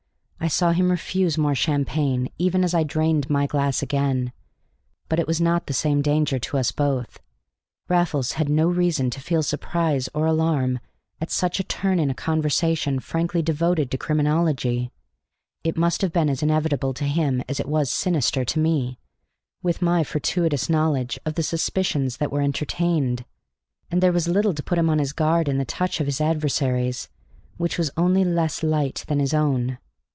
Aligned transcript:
I 0.43 0.47
saw 0.47 0.71
him 0.71 0.89
refuse 0.89 1.37
more 1.37 1.53
champagne, 1.53 2.27
even 2.39 2.63
as 2.63 2.73
I 2.73 2.81
drained 2.81 3.29
my 3.29 3.45
glass 3.45 3.83
again. 3.83 4.31
But 5.07 5.19
it 5.19 5.27
was 5.27 5.39
not 5.39 5.67
the 5.67 5.71
same 5.73 6.01
danger 6.01 6.39
to 6.39 6.57
us 6.57 6.71
both. 6.71 7.19
Raffles 7.87 8.33
had 8.33 8.49
no 8.49 8.67
reason 8.67 9.11
to 9.11 9.21
feel 9.21 9.43
surprise 9.43 10.09
or 10.15 10.25
alarm 10.25 10.79
at 11.21 11.29
such 11.29 11.59
a 11.59 11.63
turn 11.63 11.99
in 11.99 12.09
a 12.09 12.15
conversation 12.15 12.99
frankly 12.99 13.43
devoted 13.43 13.91
to 13.91 13.99
criminology; 13.99 14.89
it 15.63 15.77
must 15.77 16.01
have 16.01 16.11
been 16.11 16.27
as 16.27 16.41
inevitable 16.41 16.95
to 16.95 17.03
him 17.05 17.43
as 17.47 17.59
it 17.59 17.69
was 17.69 17.91
sinister 17.93 18.43
to 18.43 18.57
me, 18.57 18.97
with 19.61 19.79
my 19.83 20.03
fortuitous 20.03 20.67
knowledge 20.71 21.19
of 21.23 21.35
the 21.35 21.43
suspicions 21.43 22.17
that 22.17 22.31
were 22.31 22.41
entertained. 22.41 23.25
And 23.91 24.01
there 24.01 24.11
was 24.11 24.27
little 24.27 24.55
to 24.55 24.63
put 24.63 24.79
him 24.79 24.89
on 24.89 24.97
his 24.97 25.13
guard 25.13 25.47
in 25.47 25.59
the 25.59 25.65
touch 25.65 25.99
of 25.99 26.07
his 26.07 26.19
adversaries, 26.19 27.09
which 27.57 27.77
was 27.77 27.91
only 27.95 28.25
less 28.25 28.63
light 28.63 29.05
than 29.07 29.19
his 29.19 29.35
own. 29.35 29.77